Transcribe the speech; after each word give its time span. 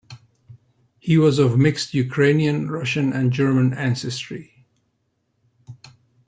He 0.97 1.15
was 1.19 1.37
of 1.37 1.59
mixed 1.59 1.93
Ukrainian, 1.93 2.71
Russian, 2.71 3.13
and 3.13 3.31
German 3.31 3.71
ancestry. 3.75 4.65